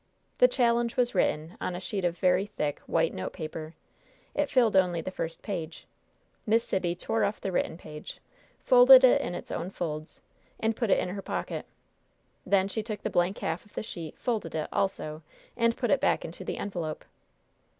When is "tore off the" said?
6.95-7.51